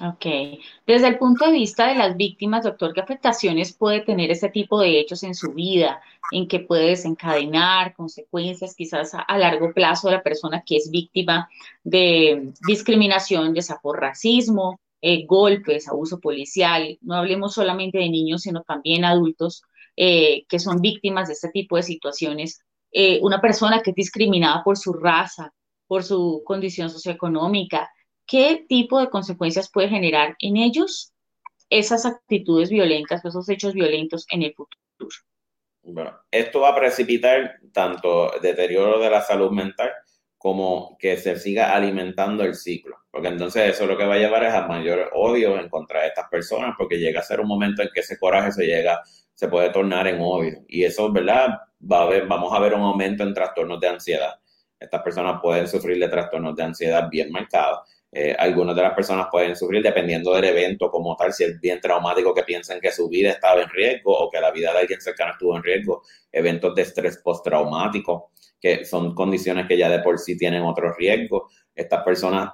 [0.02, 0.26] Ok.
[0.86, 4.80] Desde el punto de vista de las víctimas, doctor, ¿qué afectaciones puede tener este tipo
[4.80, 6.00] de hechos en su vida?
[6.32, 11.48] ¿En qué puede desencadenar consecuencias quizás a, largo plazo de la persona que es víctima
[11.84, 16.98] de discriminación, ya sea por racismo, eh, golpes, abuso policial?
[17.00, 19.62] No hablemos solamente de niños, sino también adultos
[19.96, 22.60] eh, que son víctimas de este tipo de situaciones.
[22.90, 25.52] Eh, una persona que es discriminada por su raza,
[25.86, 27.88] por su condición socioeconómica,
[28.26, 31.12] qué tipo de consecuencias puede generar en ellos
[31.70, 34.80] esas actitudes violentas, esos hechos violentos en el futuro.
[35.82, 39.90] Bueno, esto va a precipitar tanto deterioro de la salud mental
[40.38, 44.44] como que se siga alimentando el ciclo, porque entonces eso lo que va a llevar
[44.44, 47.82] es a mayor odio en contra de estas personas, porque llega a ser un momento
[47.82, 49.00] en que ese coraje se llega,
[49.32, 51.48] se puede tornar en odio, y eso, ¿verdad?
[51.90, 54.34] Va a ver, vamos a ver un aumento en trastornos de ansiedad.
[54.78, 59.26] Estas personas pueden sufrir de trastornos de ansiedad bien marcados eh, algunas de las personas
[59.28, 63.08] pueden sufrir dependiendo del evento como tal, si es bien traumático que piensen que su
[63.08, 66.72] vida estaba en riesgo o que la vida de alguien cercano estuvo en riesgo, eventos
[66.76, 71.48] de estrés postraumático, que son condiciones que ya de por sí tienen otro riesgo.
[71.74, 72.52] Estas personas,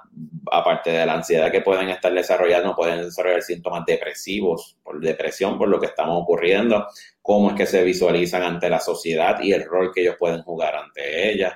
[0.51, 5.69] aparte de la ansiedad que pueden estar desarrollando, pueden desarrollar síntomas depresivos, por depresión, por
[5.69, 6.87] lo que estamos ocurriendo,
[7.21, 10.75] cómo es que se visualizan ante la sociedad y el rol que ellos pueden jugar
[10.75, 11.55] ante ella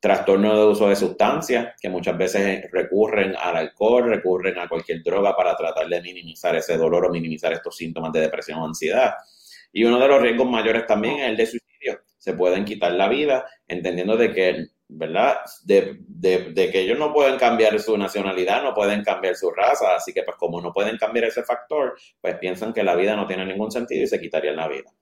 [0.00, 5.36] trastorno de uso de sustancias, que muchas veces recurren al alcohol, recurren a cualquier droga
[5.36, 9.14] para tratar de minimizar ese dolor o minimizar estos síntomas de depresión o ansiedad.
[9.72, 12.00] Y uno de los riesgos mayores también es el de suicidio.
[12.16, 15.38] Se pueden quitar la vida, entendiendo de que, ¿verdad?
[15.64, 15.98] De,
[16.54, 20.36] que ellos no pueden cambiar su nacionalidad, no pueden cambiar su raza, así que pues
[20.36, 24.04] como no pueden cambiar ese factor, pues piensan que la vida no tiene ningún sentido
[24.04, 24.92] y se quitarían la vida.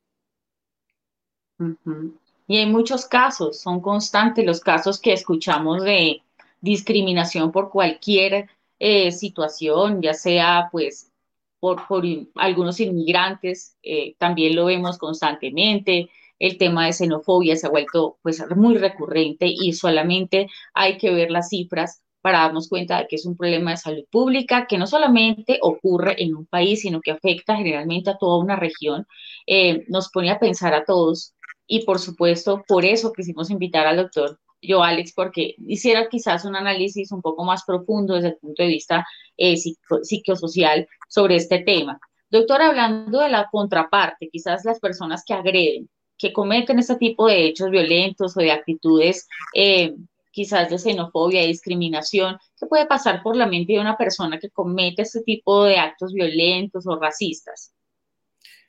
[2.46, 6.22] Y hay muchos casos, son constantes los casos que escuchamos de
[6.60, 11.10] discriminación por cualquier eh, situación, ya sea pues
[11.58, 12.04] por, por
[12.36, 16.10] algunos inmigrantes, eh, también lo vemos constantemente.
[16.38, 21.30] El tema de xenofobia se ha vuelto pues muy recurrente y solamente hay que ver
[21.30, 24.88] las cifras para darnos cuenta de que es un problema de salud pública que no
[24.88, 29.06] solamente ocurre en un país, sino que afecta generalmente a toda una región.
[29.46, 31.34] Eh, nos pone a pensar a todos
[31.66, 36.56] y por supuesto, por eso quisimos invitar al doctor yo, Alex, porque hiciera quizás un
[36.56, 39.56] análisis un poco más profundo desde el punto de vista eh,
[40.02, 42.00] psicosocial sobre este tema.
[42.30, 47.46] Doctor, hablando de la contraparte, quizás las personas que agreden, que cometen este tipo de
[47.46, 49.94] hechos violentos o de actitudes eh,
[50.32, 54.50] quizás de xenofobia y discriminación, ¿qué puede pasar por la mente de una persona que
[54.50, 57.72] comete este tipo de actos violentos o racistas?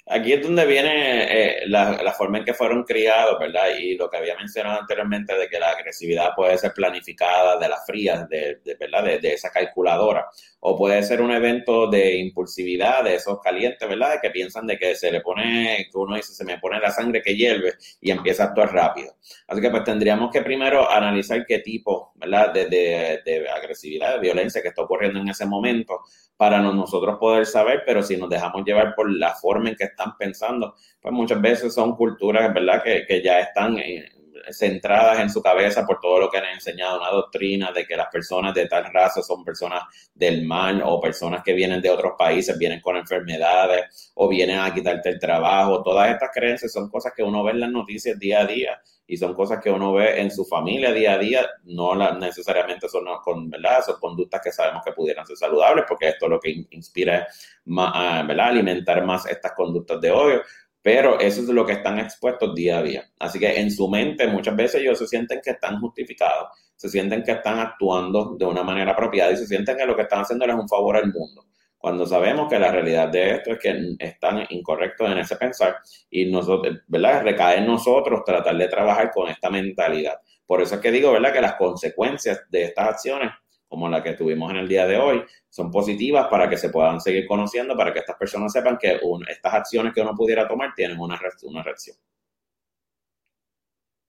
[0.10, 3.76] Aquí es donde viene eh, la, forma en que fueron criados, ¿verdad?
[3.78, 7.86] Y lo que había mencionado anteriormente de que la agresividad puede ser planificada de las
[7.86, 9.04] frías, de, ¿verdad?
[9.04, 10.26] De, esa calculadora.
[10.62, 14.14] O puede ser un evento de impulsividad, de esos calientes, ¿verdad?
[14.14, 16.90] De que piensan de que se le pone, que uno dice, se me pone la
[16.92, 19.18] sangre que hierve y empieza a actuar rápido.
[19.46, 22.54] Así que pues tendríamos que primero analizar qué tipo, ¿verdad?
[22.54, 26.00] De, de agresividad, de violencia que está ocurriendo en ese momento
[26.38, 30.16] para nosotros poder saber, pero si nos dejamos llevar por la forma en que están
[30.18, 34.08] pensando, pues muchas veces son culturas, ¿verdad?, que, que ya están eh,
[34.52, 38.08] centradas en su cabeza por todo lo que han enseñado, una doctrina de que las
[38.08, 42.58] personas de tal raza son personas del mal o personas que vienen de otros países,
[42.58, 45.84] vienen con enfermedades o vienen a quitarte el trabajo.
[45.84, 49.16] Todas estas creencias son cosas que uno ve en las noticias día a día y
[49.16, 53.06] son cosas que uno ve en su familia día a día, no necesariamente son,
[54.00, 57.26] conductas que sabemos que pudieran ser saludables, porque esto lo que inspira es
[57.66, 58.48] ¿verdad?
[58.48, 60.42] alimentar más estas conductas de odio,
[60.82, 63.10] pero eso es lo que están expuestos día a día.
[63.20, 67.24] Así que en su mente muchas veces ellos se sienten que están justificados, se sienten
[67.24, 70.46] que están actuando de una manera apropiada y se sienten que lo que están haciendo
[70.46, 71.46] es un favor al mundo
[71.78, 75.78] cuando sabemos que la realidad de esto es que están incorrectos en ese pensar
[76.10, 77.24] y nosotros, ¿verdad?
[77.24, 80.20] Recae en nosotros tratar de trabajar con esta mentalidad.
[80.46, 81.34] Por eso es que digo, ¿verdad?
[81.34, 83.32] Que las consecuencias de estas acciones,
[83.68, 87.00] como la que tuvimos en el día de hoy, son positivas para que se puedan
[87.00, 91.00] seguir conociendo, para que estas personas sepan que estas acciones que uno pudiera tomar tienen
[91.00, 91.98] una, una reacción.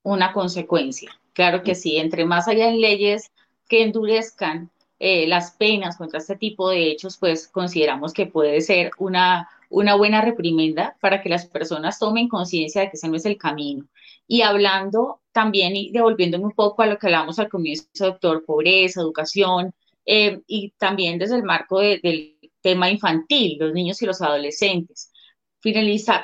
[0.05, 1.11] Una consecuencia.
[1.35, 3.31] Claro que sí, entre más en leyes
[3.69, 8.91] que endurezcan eh, las penas contra este tipo de hechos, pues consideramos que puede ser
[8.99, 13.25] una, una buena reprimenda para que las personas tomen conciencia de que ese no es
[13.27, 13.87] el camino.
[14.27, 19.01] Y hablando también y devolviéndome un poco a lo que hablamos al comienzo, doctor, pobreza,
[19.01, 19.73] educación,
[20.05, 25.13] eh, y también desde el marco del tema infantil, los niños y los adolescentes.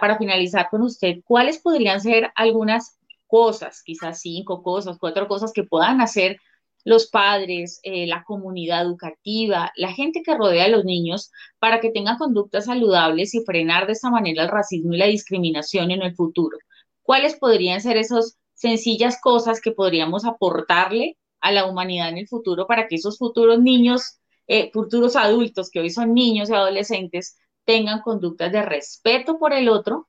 [0.00, 5.64] Para finalizar con usted, ¿cuáles podrían ser algunas cosas, quizás cinco cosas, cuatro cosas que
[5.64, 6.40] puedan hacer
[6.84, 11.90] los padres, eh, la comunidad educativa, la gente que rodea a los niños para que
[11.90, 16.14] tengan conductas saludables y frenar de esa manera el racismo y la discriminación en el
[16.14, 16.58] futuro?
[17.02, 22.66] ¿Cuáles podrían ser esas sencillas cosas que podríamos aportarle a la humanidad en el futuro
[22.66, 28.00] para que esos futuros niños, eh, futuros adultos que hoy son niños y adolescentes, tengan
[28.02, 30.06] conductas de respeto por el otro,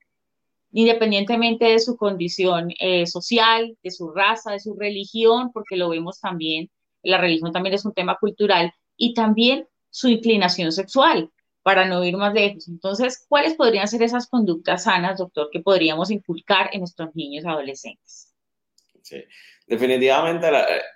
[0.75, 6.19] independientemente de su condición eh, social, de su raza, de su religión, porque lo vemos
[6.19, 6.69] también,
[7.01, 11.31] la religión también es un tema cultural, y también su inclinación sexual,
[11.63, 12.67] para no ir más lejos.
[12.67, 18.33] Entonces, ¿cuáles podrían ser esas conductas sanas, doctor, que podríamos inculcar en nuestros niños adolescentes?
[19.01, 19.23] Sí,
[19.65, 20.47] definitivamente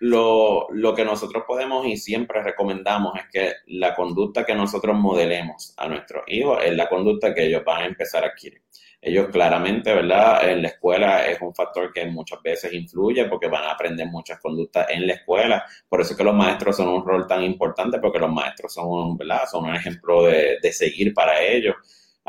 [0.02, 5.74] lo, lo, que nosotros podemos y siempre recomendamos es que la conducta que nosotros modelemos
[5.78, 8.62] a nuestros hijos es la conducta que ellos van a empezar a adquirir
[9.02, 10.50] ellos claramente, ¿verdad?
[10.50, 14.40] En la escuela es un factor que muchas veces influye porque van a aprender muchas
[14.40, 15.66] conductas en la escuela.
[15.88, 19.18] Por eso es que los maestros son un rol tan importante porque los maestros son,
[19.18, 19.42] ¿verdad?
[19.50, 21.76] Son un ejemplo de, de seguir para ellos.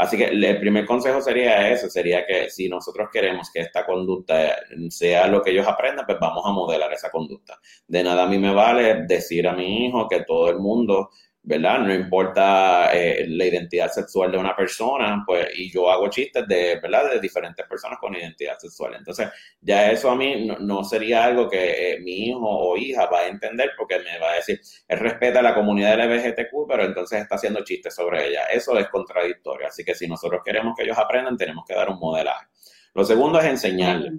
[0.01, 4.57] Así que el primer consejo sería ese, sería que si nosotros queremos que esta conducta
[4.89, 7.61] sea lo que ellos aprendan, pues vamos a modelar esa conducta.
[7.87, 11.11] De nada a mí me vale decir a mi hijo que todo el mundo
[11.43, 11.79] ¿verdad?
[11.81, 16.79] No importa eh, la identidad sexual de una persona, pues, y yo hago chistes de,
[16.81, 17.13] ¿verdad?
[17.13, 18.95] De diferentes personas con identidad sexual.
[18.95, 19.29] Entonces,
[19.61, 23.27] ya eso a mí no, sería algo que eh, mi hijo o hija va a
[23.29, 27.37] entender porque me va a decir, él respeta a la comunidad LGBTQ, pero entonces está
[27.37, 28.45] haciendo chistes sobre ella.
[28.47, 29.67] Eso es contradictorio.
[29.67, 32.47] Así que si nosotros queremos que ellos aprendan, tenemos que dar un modelaje.
[32.95, 34.13] Lo segundo es enseñarles.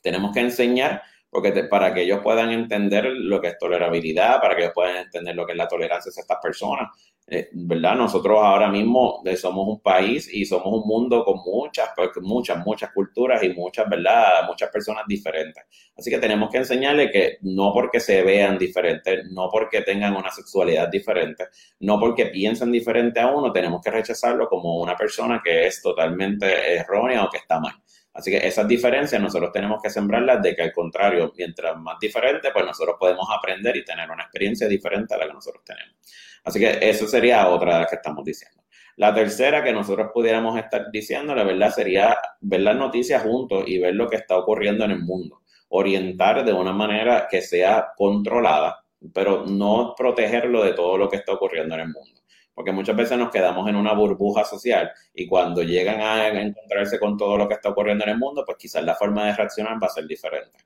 [0.00, 1.02] Tenemos que enseñar
[1.36, 5.36] porque para que ellos puedan entender lo que es tolerabilidad, para que ellos puedan entender
[5.36, 6.88] lo que es la tolerancia de estas personas,
[7.26, 7.94] eh, ¿verdad?
[7.94, 12.64] Nosotros ahora mismo eh, somos un país y somos un mundo con muchas, pues, muchas,
[12.64, 14.46] muchas culturas y muchas, ¿verdad?
[14.46, 15.62] Muchas personas diferentes.
[15.94, 20.30] Así que tenemos que enseñarle que no porque se vean diferentes, no porque tengan una
[20.30, 21.48] sexualidad diferente,
[21.80, 26.76] no porque piensen diferente a uno, tenemos que rechazarlo como una persona que es totalmente
[26.76, 27.74] errónea o que está mal.
[28.16, 32.48] Así que esas diferencias nosotros tenemos que sembrarlas de que al contrario, mientras más diferente,
[32.50, 35.94] pues nosotros podemos aprender y tener una experiencia diferente a la que nosotros tenemos.
[36.42, 38.62] Así que eso sería otra de las que estamos diciendo.
[38.96, 43.78] La tercera que nosotros pudiéramos estar diciendo, la verdad, sería ver las noticias juntos y
[43.78, 45.42] ver lo que está ocurriendo en el mundo.
[45.68, 51.32] Orientar de una manera que sea controlada, pero no protegerlo de todo lo que está
[51.34, 52.15] ocurriendo en el mundo
[52.56, 57.18] porque muchas veces nos quedamos en una burbuja social y cuando llegan a encontrarse con
[57.18, 59.88] todo lo que está ocurriendo en el mundo, pues quizás la forma de reaccionar va
[59.88, 60.56] a ser diferente.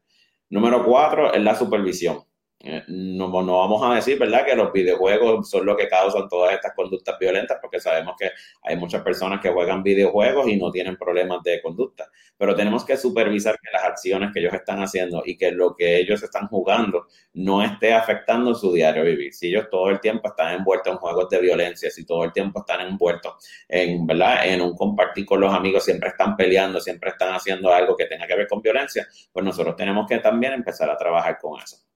[0.51, 2.23] Número cuatro es la supervisión.
[2.63, 6.75] Eh, no, vamos a decir, ¿verdad?, que los videojuegos son lo que causan todas estas
[6.75, 11.43] conductas violentas, porque sabemos que hay muchas personas que juegan videojuegos y no tienen problemas
[11.43, 15.53] de conducta, pero tenemos que supervisar que las acciones que ellos están haciendo y que
[15.53, 19.33] lo que ellos están jugando no esté afectando su diario vivir.
[19.33, 22.61] Si ellos todo el tiempo están envueltos en juegos de violencia, si todo el tiempo
[22.61, 23.35] están envueltos
[23.69, 27.97] en, ¿verdad?, en un compartir con los amigos, siempre están peleando, siempre están haciendo algo
[27.97, 31.59] que tenga que ver con violencia, pues nosotros tenemos que también empezar a trabajar con
[31.59, 31.90] eso.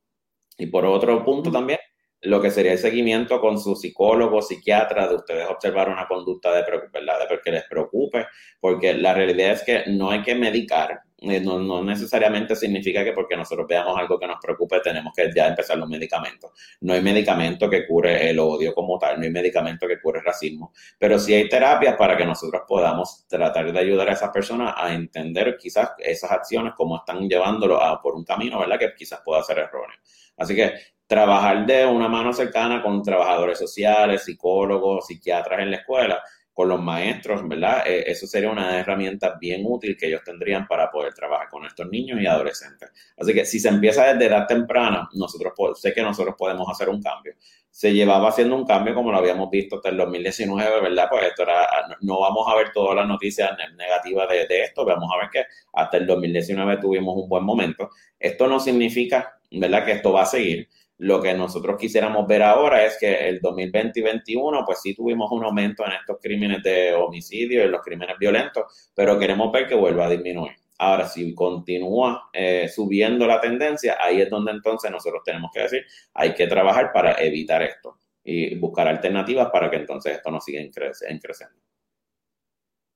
[0.56, 1.78] Y por otro punto también,
[2.22, 6.62] lo que sería el seguimiento con su psicólogo, psiquiatra, de ustedes observar una conducta de,
[6.92, 7.28] ¿verdad?
[7.28, 8.26] de que les preocupe,
[8.60, 13.37] porque la realidad es que no hay que medicar, no, no, necesariamente significa que porque
[13.37, 16.50] nosotros veamos algo que nos preocupe tenemos que ya empezar los medicamentos.
[16.80, 20.24] No hay medicamento que cure el odio como tal, no hay medicamento que cure el
[20.24, 24.74] racismo, pero sí hay terapias para que nosotros podamos tratar de ayudar a esas personas
[24.76, 28.78] a entender quizás esas acciones, como están llevándolo a, por un camino, ¿verdad?
[28.78, 29.96] Que quizás pueda ser erróneo.
[30.37, 30.74] Así que
[31.06, 36.22] trabajar de una mano cercana con trabajadores sociales, psicólogos, psiquiatras en la escuela,
[36.54, 37.82] con los maestros, ¿verdad?
[37.84, 41.90] Eh, eso sería una herramienta bien útil que ellos tendrían para poder trabajar con estos
[41.90, 42.90] niños y adolescentes.
[43.18, 47.02] Así que si se empieza desde edad temprana, nosotros sé que nosotros podemos hacer un
[47.02, 47.34] cambio.
[47.68, 51.08] Se llevaba haciendo un cambio como lo habíamos visto hasta el 2019, ¿verdad?
[51.10, 51.66] Pues esto era,
[52.02, 55.44] no vamos a ver todas las noticias negativas de, de esto, vamos a ver que
[55.72, 57.90] hasta el 2019 tuvimos un buen momento.
[58.20, 59.84] Esto no significa ¿verdad?
[59.84, 60.68] Que esto va a seguir.
[60.98, 65.31] Lo que nosotros quisiéramos ver ahora es que el 2020 y 2021, pues sí tuvimos
[65.33, 69.66] un aumento en estos crímenes de homicidio y en los crímenes violentos, pero queremos ver
[69.66, 70.52] que vuelva a disminuir.
[70.79, 75.85] Ahora, si continúa eh, subiendo la tendencia, ahí es donde entonces nosotros tenemos que decir,
[76.14, 80.60] hay que trabajar para evitar esto y buscar alternativas para que entonces esto no siga
[80.73, 81.56] creciendo.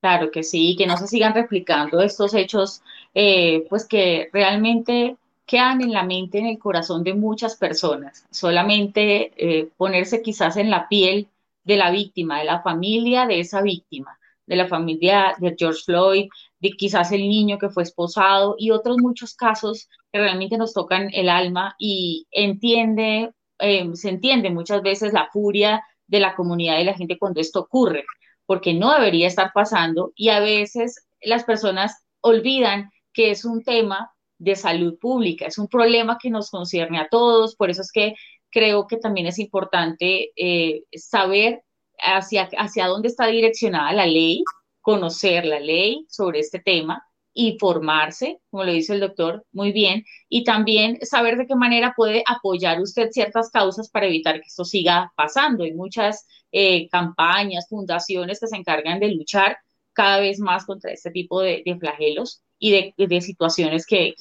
[0.00, 2.82] Claro que sí, que no se sigan replicando estos hechos,
[3.14, 5.16] eh, pues que realmente
[5.48, 8.26] quedan en la mente, en el corazón de muchas personas.
[8.30, 11.28] Solamente eh, ponerse quizás en la piel
[11.64, 16.28] de la víctima, de la familia de esa víctima, de la familia de George Floyd,
[16.60, 21.08] de quizás el niño que fue esposado y otros muchos casos que realmente nos tocan
[21.14, 26.84] el alma y entiende, eh, se entiende muchas veces la furia de la comunidad y
[26.84, 28.04] la gente cuando esto ocurre,
[28.44, 34.12] porque no debería estar pasando y a veces las personas olvidan que es un tema
[34.38, 38.14] de salud pública, es un problema que nos concierne a todos, por eso es que
[38.50, 41.62] creo que también es importante eh, saber
[41.98, 44.42] hacia, hacia dónde está direccionada la ley,
[44.80, 47.02] conocer la ley sobre este tema
[47.34, 51.94] y formarse, como lo dice el doctor, muy bien, y también saber de qué manera
[51.96, 55.62] puede apoyar usted ciertas causas para evitar que esto siga pasando.
[55.64, 59.56] Hay muchas eh, campañas, fundaciones que se encargan de luchar
[59.98, 64.14] cada vez más contra este tipo de, flagelos y de, situaciones que,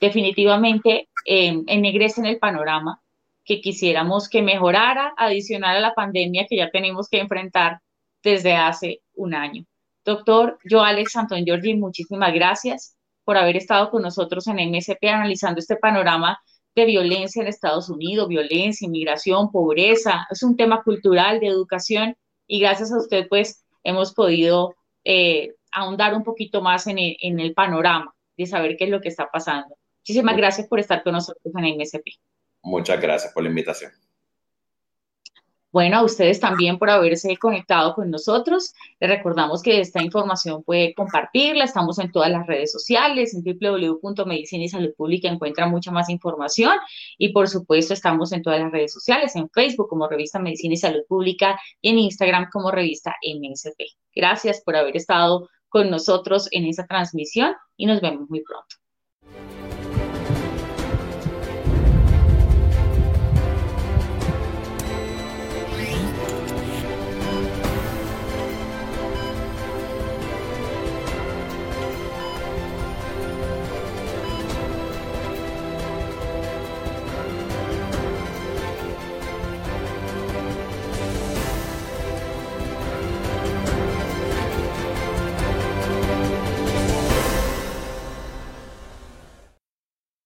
[0.00, 2.98] definitivamente eh, ennegrecen el panorama
[3.44, 7.80] que quisiéramos que mejorara, adicional a la pandemia que ya tenemos que enfrentar
[8.22, 9.66] desde hace un año.
[10.02, 15.58] Doctor yo, Alex Antón Giorgi, muchísimas gracias por haber estado con nosotros en MSP analizando
[15.58, 16.38] este panorama
[16.74, 20.26] de violencia en Estados Unidos, violencia, inmigración, pobreza.
[20.30, 24.74] Es un tema cultural, de educación, y gracias a usted, pues, hemos podido
[25.04, 29.00] eh, ahondar un poquito más en el, en el panorama de saber qué es lo
[29.00, 29.76] que está pasando.
[30.00, 32.18] Muchísimas gracias por estar con nosotros en MSP.
[32.62, 33.92] Muchas gracias por la invitación.
[35.72, 38.74] Bueno, a ustedes también por haberse conectado con nosotros.
[39.00, 41.64] Les recordamos que esta información puede compartirla.
[41.64, 43.34] Estamos en todas las redes sociales.
[43.34, 46.74] En www.medicina y salud pública encuentran mucha más información.
[47.16, 50.76] Y por supuesto, estamos en todas las redes sociales, en Facebook como Revista Medicina y
[50.76, 53.80] Salud Pública y en Instagram como Revista MSP.
[54.14, 58.81] Gracias por haber estado con nosotros en esta transmisión y nos vemos muy pronto.